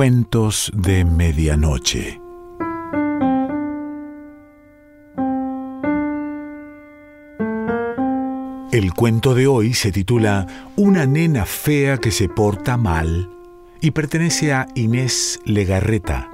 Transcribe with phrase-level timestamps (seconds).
[0.00, 2.18] Cuentos de Medianoche.
[8.72, 13.28] El cuento de hoy se titula Una nena fea que se porta mal
[13.82, 16.30] y pertenece a Inés Legarreta.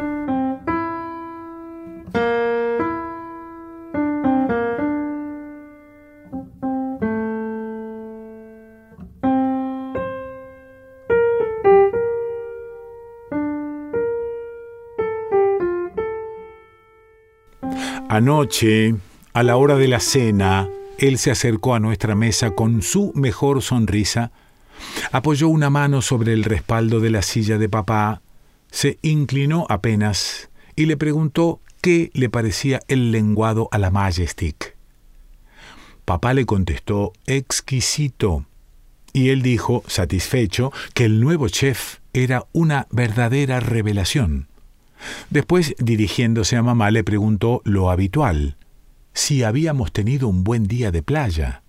[18.08, 18.94] Anoche,
[19.32, 23.62] a la hora de la cena, él se acercó a nuestra mesa con su mejor
[23.62, 24.30] sonrisa,
[25.10, 28.22] apoyó una mano sobre el respaldo de la silla de papá,
[28.70, 34.76] se inclinó apenas y le preguntó qué le parecía el lenguado a la Majestic.
[36.04, 38.46] Papá le contestó exquisito,
[39.12, 44.46] y él dijo, satisfecho, que el nuevo chef era una verdadera revelación.
[45.30, 48.56] Después, dirigiéndose a mamá, le preguntó lo habitual,
[49.12, 51.62] si habíamos tenido un buen día de playa.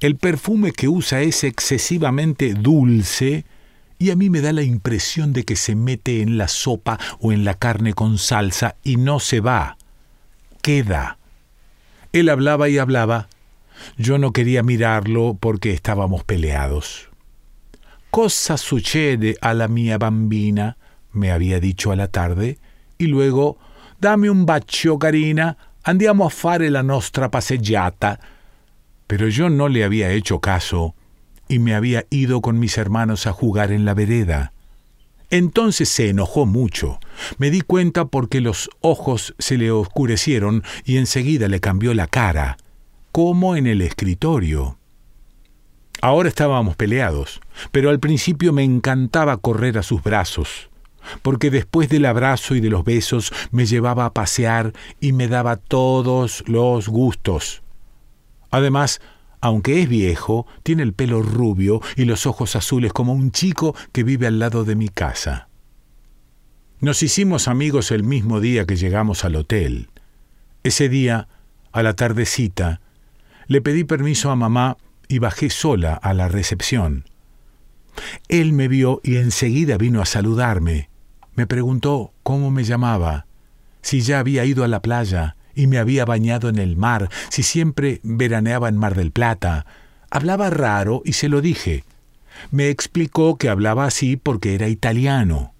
[0.00, 3.44] El perfume que usa es excesivamente dulce
[3.98, 7.32] y a mí me da la impresión de que se mete en la sopa o
[7.32, 9.76] en la carne con salsa y no se va.
[10.62, 11.18] Queda.
[12.12, 13.28] Él hablaba y hablaba.
[13.98, 17.10] Yo no quería mirarlo porque estábamos peleados.
[18.10, 20.78] Cosa sucede a la mia bambina,
[21.12, 22.58] me había dicho a la tarde,
[22.98, 23.58] y luego,
[24.00, 28.20] dame un bacio, carina, andiamo a fare la nostra passeggiata.
[29.06, 30.94] Pero yo no le había hecho caso
[31.48, 34.52] y me había ido con mis hermanos a jugar en la vereda.
[35.30, 37.00] Entonces se enojó mucho.
[37.38, 42.56] Me di cuenta porque los ojos se le oscurecieron y enseguida le cambió la cara,
[43.12, 44.78] como en el escritorio.
[46.02, 47.40] Ahora estábamos peleados,
[47.72, 50.69] pero al principio me encantaba correr a sus brazos
[51.22, 55.56] porque después del abrazo y de los besos me llevaba a pasear y me daba
[55.56, 57.62] todos los gustos.
[58.50, 59.00] Además,
[59.40, 64.04] aunque es viejo, tiene el pelo rubio y los ojos azules como un chico que
[64.04, 65.48] vive al lado de mi casa.
[66.80, 69.88] Nos hicimos amigos el mismo día que llegamos al hotel.
[70.62, 71.28] Ese día,
[71.72, 72.80] a la tardecita,
[73.46, 74.76] le pedí permiso a mamá
[75.08, 77.04] y bajé sola a la recepción.
[78.28, 80.89] Él me vio y enseguida vino a saludarme.
[81.34, 83.26] Me preguntó cómo me llamaba,
[83.82, 87.42] si ya había ido a la playa y me había bañado en el mar, si
[87.42, 89.66] siempre veraneaba en Mar del Plata.
[90.10, 91.84] Hablaba raro y se lo dije.
[92.50, 95.54] Me explicó que hablaba así porque era italiano.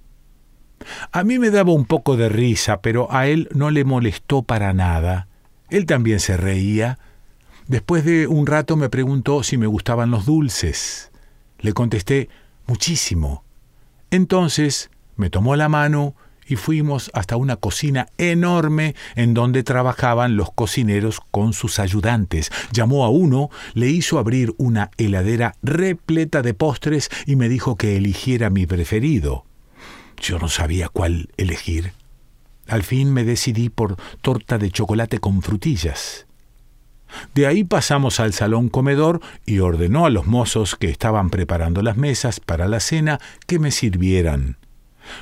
[1.13, 4.73] A mí me daba un poco de risa, pero a él no le molestó para
[4.73, 5.29] nada.
[5.69, 6.99] Él también se reía.
[7.69, 11.11] Después de un rato me preguntó si me gustaban los dulces.
[11.59, 12.29] Le contesté
[12.67, 13.45] muchísimo.
[14.11, 16.17] Entonces me tomó la mano
[16.47, 22.51] y fuimos hasta una cocina enorme en donde trabajaban los cocineros con sus ayudantes.
[22.73, 27.97] Llamó a uno, le hizo abrir una heladera repleta de postres y me dijo que
[27.97, 29.45] eligiera mi preferido.
[30.21, 31.93] Yo no sabía cuál elegir.
[32.67, 36.27] Al fin me decidí por torta de chocolate con frutillas.
[37.35, 41.97] De ahí pasamos al salón comedor y ordenó a los mozos que estaban preparando las
[41.97, 44.57] mesas para la cena que me sirvieran.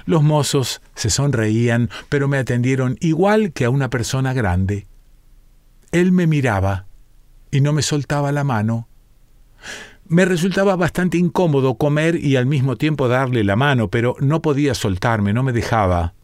[0.07, 4.87] Los mozos se sonreían, pero me atendieron igual que a una persona grande.
[5.93, 6.87] Él me miraba
[7.51, 8.89] y no me soltaba la mano.
[10.07, 14.75] Me resultaba bastante incómodo comer y al mismo tiempo darle la mano, pero no podía
[14.75, 16.15] soltarme, no me dejaba.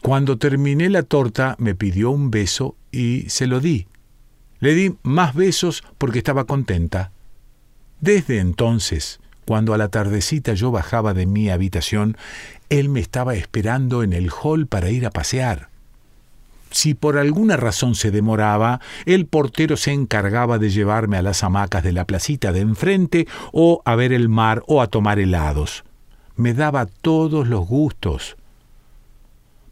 [0.00, 3.88] Cuando terminé la torta me pidió un beso y se lo di.
[4.60, 7.10] Le di más besos porque estaba contenta.
[8.00, 12.16] Desde entonces, cuando a la tardecita yo bajaba de mi habitación,
[12.68, 15.68] él me estaba esperando en el hall para ir a pasear.
[16.70, 21.84] Si por alguna razón se demoraba, el portero se encargaba de llevarme a las hamacas
[21.84, 25.84] de la placita de enfrente o a ver el mar o a tomar helados.
[26.34, 28.36] Me daba todos los gustos.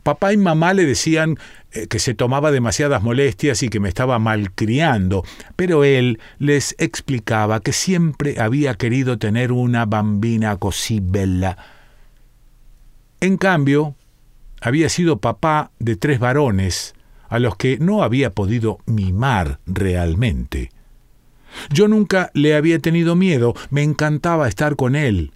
[0.02, 1.38] Papá y mamá le decían
[1.70, 7.60] eh, que se tomaba demasiadas molestias y que me estaba malcriando, pero él les explicaba
[7.60, 11.56] que siempre había querido tener una bambina così bella.
[13.20, 13.94] En cambio,
[14.60, 16.94] había sido papá de tres varones,
[17.28, 20.70] a los que no había podido mimar realmente.
[21.70, 25.32] Yo nunca le había tenido miedo, me encantaba estar con él.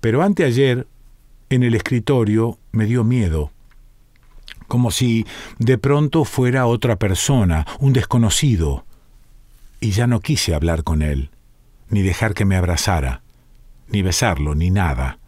[0.00, 0.86] Pero anteayer,
[1.48, 3.52] en el escritorio, me dio miedo
[4.68, 5.26] como si
[5.58, 8.84] de pronto fuera otra persona, un desconocido.
[9.80, 11.30] Y ya no quise hablar con él,
[11.90, 13.22] ni dejar que me abrazara,
[13.88, 15.18] ni besarlo, ni nada.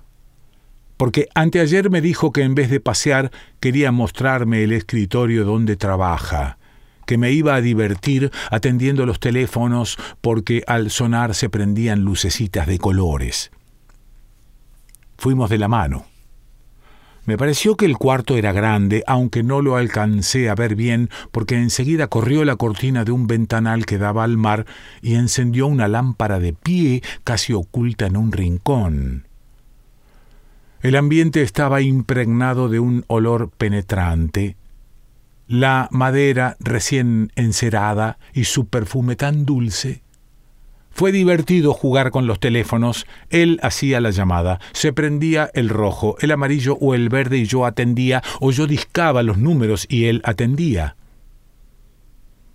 [0.99, 3.31] porque anteayer me dijo que en vez de pasear
[3.61, 6.59] quería mostrarme el escritorio donde trabaja,
[7.07, 12.79] que me iba a divertir atendiendo los teléfonos porque al sonar se prendían lucecitas de
[12.79, 13.53] colores.
[15.17, 16.08] Fuimos de la mano.
[17.29, 21.57] Me pareció que el cuarto era grande, aunque no lo alcancé a ver bien, porque
[21.57, 24.65] enseguida corrió la cortina de un ventanal que daba al mar
[25.03, 29.27] y encendió una lámpara de pie casi oculta en un rincón.
[30.81, 34.57] El ambiente estaba impregnado de un olor penetrante.
[35.49, 40.01] La madera recién encerada y su perfume tan dulce
[40.99, 43.07] fue divertido jugar con los teléfonos.
[43.31, 44.59] Él hacía la llamada.
[44.73, 49.23] Se prendía el rojo, el amarillo o el verde y yo atendía, o yo discaba
[49.23, 50.97] los números y él atendía.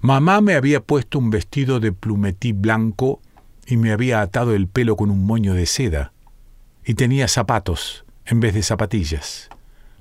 [0.01, 3.21] Mamá me había puesto un vestido de plumetí blanco
[3.65, 6.11] y me había atado el pelo con un moño de seda.
[6.83, 9.47] Y tenía zapatos en vez de zapatillas,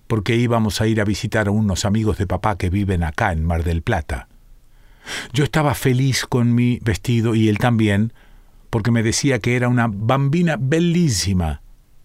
[0.09, 3.45] porque íbamos a ir a visitar a unos amigos de papá que viven acá en
[3.45, 4.27] Mar del Plata.
[5.33, 8.13] Yo estaba feliz con mi vestido y él también,
[8.73, 11.61] porque me decía que era una bambina bellísima,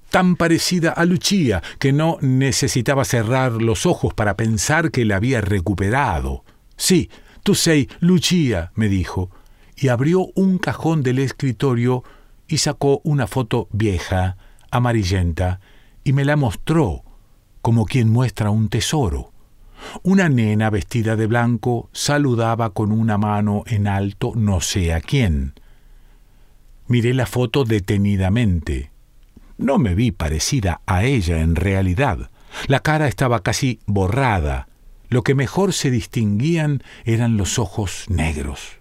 [0.09, 5.39] tan parecida a Lucia que no necesitaba cerrar los ojos para pensar que la había
[5.39, 6.43] recuperado.
[6.75, 7.09] Sí,
[7.43, 9.31] tú sei Lucia, me dijo,
[9.77, 12.03] y abrió un cajón del escritorio
[12.49, 14.35] y sacó una foto vieja,
[14.69, 15.61] amarillenta,
[16.03, 17.03] y me la mostró,
[17.61, 19.31] como quien muestra un tesoro.
[20.03, 25.53] Una nena vestida de blanco saludaba con una mano en alto no sé a quién.
[26.87, 28.91] Miré la foto detenidamente.
[29.57, 32.29] No me vi parecida a ella en realidad.
[32.67, 34.69] La cara estaba casi borrada.
[35.09, 38.79] Lo que mejor se distinguían eran los ojos negros.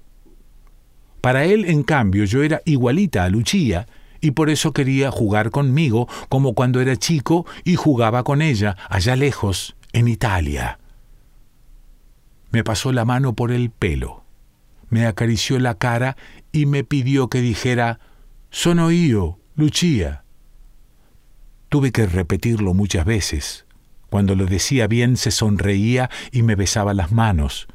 [1.20, 3.88] Para él, en cambio, yo era igualita a Lucia,
[4.20, 9.16] y por eso quería jugar conmigo como cuando era chico y jugaba con ella, allá
[9.16, 10.78] lejos, en Italia.
[12.50, 14.25] Me pasó la mano por el pelo
[14.88, 16.16] me acarició la cara
[16.52, 18.00] y me pidió que dijera
[18.50, 20.24] Sono io, Lucia.
[21.68, 23.66] Tuve que repetirlo muchas veces.
[24.10, 27.66] Cuando lo decía bien se sonreía y me besaba las manos.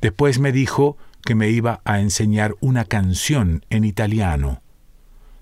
[0.00, 4.62] Después me dijo que me iba a enseñar una canción en italiano.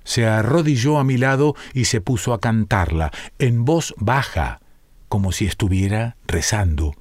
[0.05, 4.61] Se arrodilló a mi lado y se puso a cantarla, en voz baja,
[5.08, 6.94] como si estuviera rezando.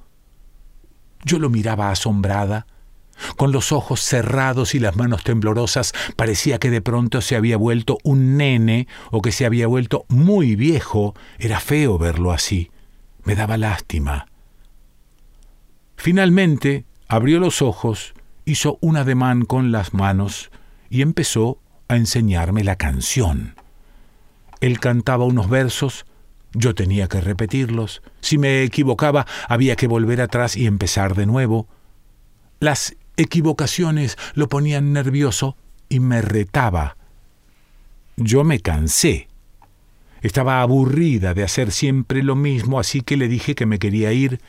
[1.24, 2.66] Yo lo miraba asombrada,
[3.36, 7.98] con los ojos cerrados y las manos temblorosas, parecía que de pronto se había vuelto
[8.02, 11.14] un nene o que se había vuelto muy viejo.
[11.38, 12.70] Era feo verlo así.
[13.24, 14.26] Me daba lástima.
[15.96, 18.14] Finalmente abrió los ojos,
[18.44, 20.50] hizo un ademán con las manos
[20.90, 21.58] y empezó
[21.88, 23.54] a enseñarme la canción.
[24.60, 26.06] Él cantaba unos versos,
[26.52, 28.02] yo tenía que repetirlos.
[28.20, 31.68] Si me equivocaba, había que volver atrás y empezar de nuevo.
[32.60, 35.56] Las equivocaciones lo ponían nervioso
[35.88, 36.96] y me retaba.
[38.16, 39.28] Yo me cansé.
[40.22, 44.40] Estaba aburrida de hacer siempre lo mismo, así que le dije que me quería ir.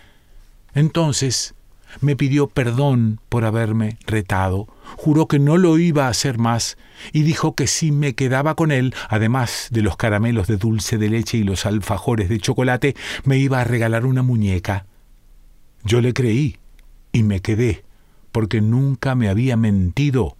[0.73, 1.53] Entonces
[2.01, 6.77] me pidió perdón por haberme retado, juró que no lo iba a hacer más
[7.13, 11.09] y dijo que si me quedaba con él, además de los caramelos de dulce de
[11.09, 14.85] leche y los alfajores de chocolate, me iba a regalar una muñeca.
[15.83, 16.57] Yo le creí
[17.11, 17.85] y me quedé
[18.35, 20.35] porque nunca me había mentido.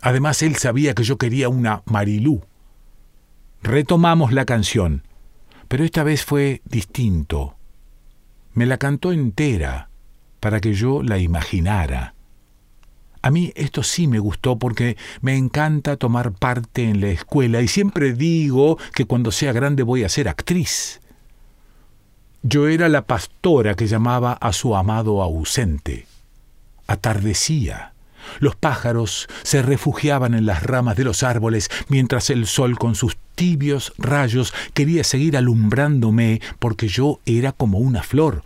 [0.00, 2.40] Además, él sabía que yo quería una Marilú.
[3.62, 5.02] Retomamos la canción,
[5.68, 7.56] pero esta vez fue distinto.
[8.54, 9.90] Me la cantó entera,
[10.40, 12.14] para que yo la imaginara.
[13.20, 17.68] A mí esto sí me gustó porque me encanta tomar parte en la escuela y
[17.68, 21.02] siempre digo que cuando sea grande voy a ser actriz.
[22.42, 26.06] Yo era la pastora que llamaba a su amado ausente.
[26.92, 27.92] Atardecía.
[28.38, 33.16] Los pájaros se refugiaban en las ramas de los árboles mientras el sol con sus
[33.34, 38.42] tibios rayos quería seguir alumbrándome porque yo era como una flor,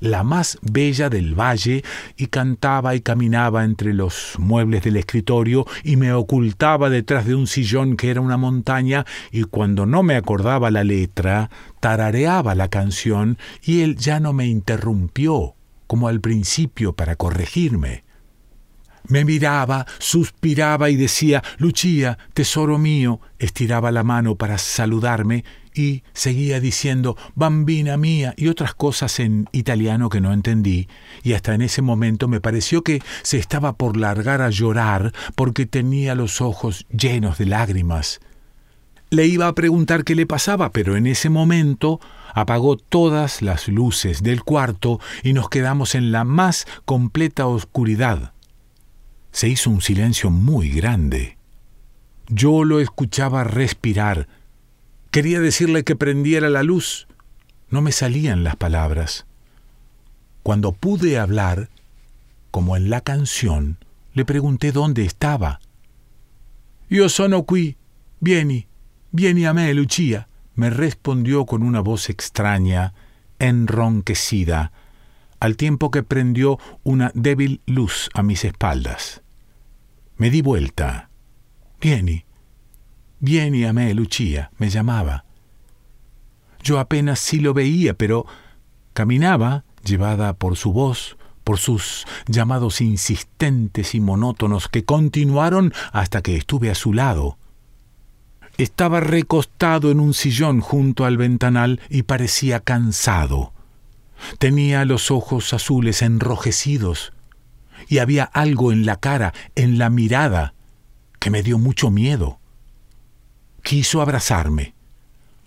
[0.00, 1.84] la más bella del valle,
[2.16, 7.46] y cantaba y caminaba entre los muebles del escritorio y me ocultaba detrás de un
[7.46, 11.48] sillón que era una montaña y cuando no me acordaba la letra,
[11.78, 15.53] tarareaba la canción y él ya no me interrumpió
[15.86, 18.04] como al principio para corregirme.
[19.06, 26.58] Me miraba, suspiraba y decía, Lucia, tesoro mío, estiraba la mano para saludarme y seguía
[26.58, 30.88] diciendo, bambina mía y otras cosas en italiano que no entendí,
[31.22, 35.66] y hasta en ese momento me pareció que se estaba por largar a llorar porque
[35.66, 38.20] tenía los ojos llenos de lágrimas.
[39.10, 42.00] Le iba a preguntar qué le pasaba, pero en ese momento
[42.34, 48.32] apagó todas las luces del cuarto y nos quedamos en la más completa oscuridad.
[49.30, 51.38] Se hizo un silencio muy grande.
[52.28, 54.28] Yo lo escuchaba respirar.
[55.12, 57.06] Quería decirle que prendiera la luz.
[57.70, 59.26] No me salían las palabras.
[60.42, 61.70] Cuando pude hablar,
[62.50, 63.78] como en la canción,
[64.12, 65.60] le pregunté dónde estaba.
[66.90, 67.76] Yo sono qui.
[68.20, 68.66] Vieni,
[69.12, 72.94] vieni a me, Lucia me respondió con una voz extraña,
[73.38, 74.72] enronquecida,
[75.40, 79.22] al tiempo que prendió una débil luz a mis espaldas.
[80.16, 81.10] Me di vuelta.
[81.80, 82.24] Vieni,
[83.18, 85.24] vieni a me, Lucia, me llamaba.
[86.62, 88.24] Yo apenas sí lo veía, pero
[88.94, 96.36] caminaba, llevada por su voz, por sus llamados insistentes y monótonos que continuaron hasta que
[96.36, 97.36] estuve a su lado.
[98.56, 103.52] Estaba recostado en un sillón junto al ventanal y parecía cansado.
[104.38, 107.12] Tenía los ojos azules enrojecidos
[107.88, 110.54] y había algo en la cara, en la mirada,
[111.18, 112.38] que me dio mucho miedo.
[113.62, 114.74] Quiso abrazarme.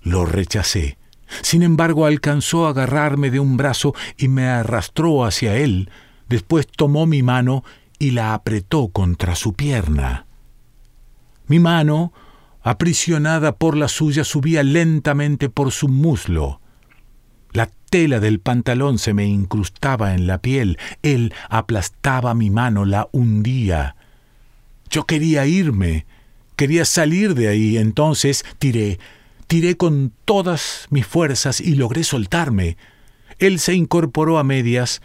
[0.02, 0.98] Lo rechacé.
[1.42, 5.90] Sin embargo, alcanzó a agarrarme de un brazo y me arrastró hacia él.
[6.28, 7.64] Después tomó mi mano
[8.00, 10.26] y la apretó contra su pierna.
[11.48, 12.14] Mi mano
[12.68, 16.60] aprisionada por la suya, subía lentamente por su muslo.
[17.54, 23.08] La tela del pantalón se me incrustaba en la piel, él aplastaba mi mano, la
[23.14, 23.96] hundía.
[24.90, 26.06] Yo quería irme,
[26.58, 29.00] quería salir de ahí, entonces tiré,
[29.48, 32.76] tiré con todas mis fuerzas y logré soltarme.
[33.40, 35.02] Él se incorporó a medias,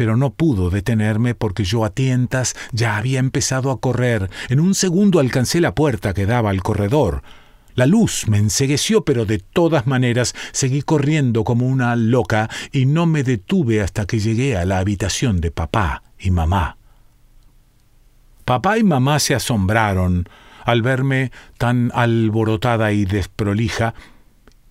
[0.00, 4.30] pero no pudo detenerme porque yo a tientas ya había empezado a correr.
[4.48, 7.22] En un segundo alcancé la puerta que daba al corredor.
[7.74, 13.04] La luz me ensegueció, pero de todas maneras seguí corriendo como una loca y no
[13.04, 16.78] me detuve hasta que llegué a la habitación de papá y mamá.
[18.46, 20.30] Papá y mamá se asombraron
[20.64, 23.92] al verme tan alborotada y desprolija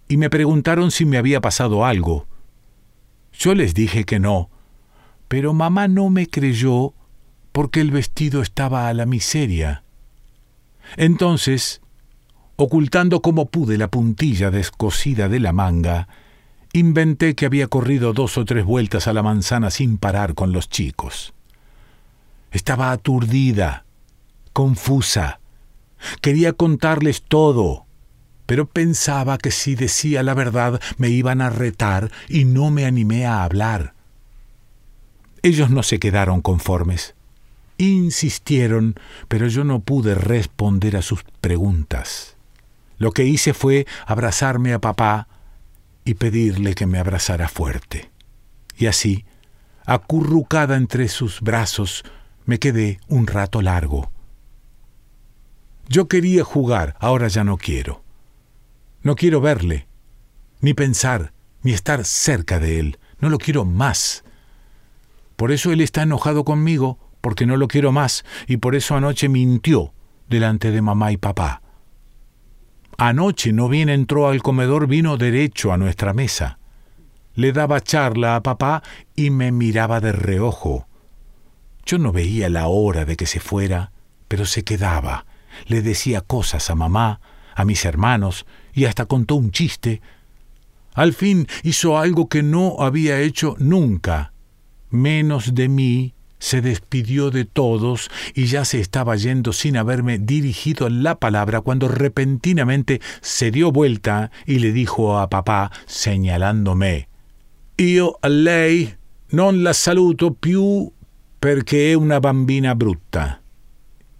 [0.08, 2.26] y me preguntaron si me había pasado algo.
[3.32, 4.50] Yo les dije que no,
[5.30, 6.94] pero mamá no me creyó
[7.54, 9.84] porque el vestido estaba a la miseria.
[10.98, 11.82] Entonces,
[12.56, 16.08] ocultando como pude la puntilla descosida de la manga,
[16.74, 20.68] inventé que había corrido dos o tres vueltas a la manzana sin parar con los
[20.68, 21.34] chicos.
[22.52, 23.86] Estaba aturdida,
[24.52, 25.40] confusa.
[26.22, 27.86] Quería contarles todo,
[28.48, 33.28] pero pensaba que si decía la verdad me iban a retar y no me animé
[33.28, 33.99] a hablar.
[35.42, 37.16] Ellos no se quedaron conformes.
[37.78, 38.96] Insistieron,
[39.28, 42.36] pero yo no pude responder a sus preguntas.
[42.98, 45.28] Lo que hice fue abrazarme a papá
[46.04, 48.12] y pedirle que me abrazara fuerte.
[48.78, 49.26] Y así,
[49.86, 52.04] acurrucada entre sus brazos,
[52.46, 54.12] me quedé un rato largo.
[55.88, 58.04] Yo quería jugar, ahora ya no quiero.
[59.02, 59.88] No quiero verle,
[60.62, 61.32] ni pensar,
[61.64, 63.00] ni estar cerca de él.
[63.20, 64.24] No lo quiero más.
[65.40, 69.30] Por eso él está enojado conmigo, porque no lo quiero más, y por eso anoche
[69.30, 69.94] mintió
[70.28, 71.62] delante de mamá y papá.
[72.98, 76.60] Anoche no bien entró al comedor, vino derecho a nuestra mesa.
[77.36, 78.84] Le daba charla a papá
[79.16, 80.90] y me miraba de reojo.
[81.86, 83.94] Yo no veía la hora de que se fuera,
[84.28, 85.26] pero se quedaba.
[85.68, 87.22] Le decía cosas a mamá,
[87.56, 90.02] a mis hermanos, y hasta contó un chiste.
[90.96, 94.34] Al fin hizo algo que no había hecho nunca
[94.90, 100.90] menos de mí, se despidió de todos y ya se estaba yendo sin haberme dirigido
[100.90, 107.10] la palabra cuando repentinamente se dio vuelta y le dijo a papá, señalándome,
[107.78, 108.94] Io a lei
[109.32, 110.92] non la saluto più
[111.40, 113.42] perché è una bambina brutta.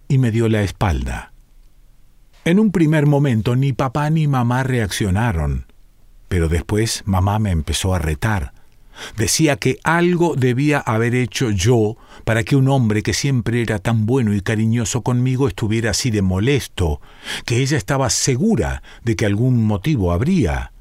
[0.08, 1.32] Y me dio la espalda.
[2.44, 5.66] En un primer momento ni papá ni mamá reaccionaron,
[6.28, 8.54] pero después mamá me empezó a retar.
[9.16, 14.06] Decía que algo debía haber hecho yo para que un hombre que siempre era tan
[14.06, 17.00] bueno y cariñoso conmigo estuviera así de molesto,
[17.44, 20.72] que ella estaba segura de que algún motivo habría.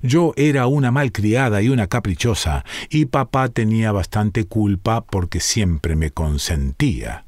[0.00, 6.10] Yo era una malcriada y una caprichosa, y papá tenía bastante culpa porque siempre me
[6.10, 7.24] consentía.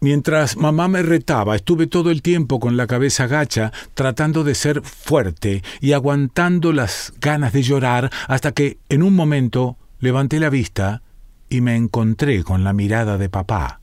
[0.00, 4.82] Mientras mamá me retaba, estuve todo el tiempo con la cabeza gacha, tratando de ser
[4.82, 11.02] fuerte y aguantando las ganas de llorar, hasta que, en un momento, levanté la vista
[11.48, 13.80] y me encontré con la mirada de papá.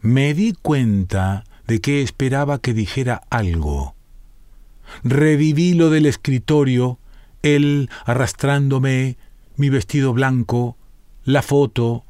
[0.00, 3.94] Me di cuenta de que esperaba que dijera algo,
[5.04, 6.98] Reviví lo del escritorio,
[7.42, 9.16] él arrastrándome,
[9.56, 10.76] mi vestido blanco,
[11.24, 12.04] la foto,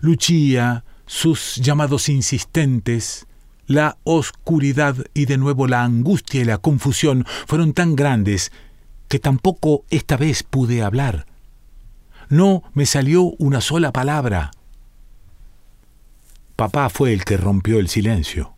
[0.00, 3.26] Lucia, sus llamados insistentes,
[3.66, 8.52] la oscuridad y de nuevo la angustia y la confusión fueron tan grandes
[9.08, 11.26] que tampoco esta vez pude hablar.
[12.28, 14.50] No me salió una sola palabra.
[16.56, 18.54] Papá fue el que rompió el silencio.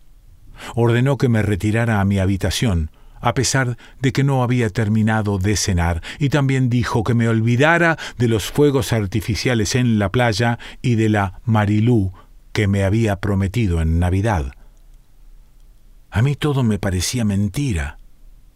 [0.74, 5.56] Ordenó que me retirara a mi habitación, a pesar de que no había terminado de
[5.56, 10.94] cenar, y también dijo que me olvidara de los fuegos artificiales en la playa y
[10.94, 12.12] de la Marilú
[12.56, 14.54] que me había prometido en Navidad.
[16.10, 17.98] A mí todo me parecía mentira.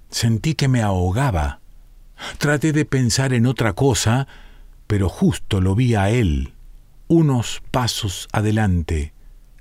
[0.09, 1.61] Sentí que me ahogaba.
[2.38, 4.26] Traté de pensar en otra cosa,
[4.87, 6.54] pero justo lo vi a él,
[7.09, 9.12] unos pasos adelante,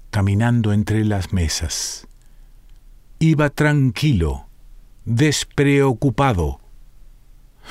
[0.10, 2.08] caminando entre las mesas.
[3.20, 4.46] Iba tranquilo,
[5.04, 6.62] despreocupado,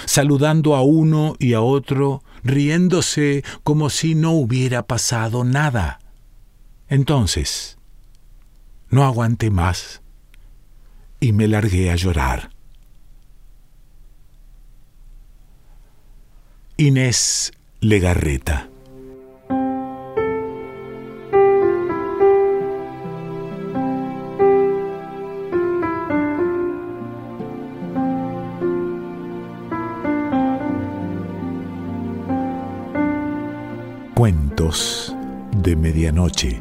[0.04, 6.00] saludando a uno y a otro, riéndose como si no hubiera pasado nada.
[6.88, 7.78] Entonces,
[8.90, 10.00] no aguanté más
[11.20, 12.50] y me largué a llorar.
[16.76, 18.70] Inés Legarreta
[34.14, 35.14] Cuentos
[35.56, 36.60] de Medianoche.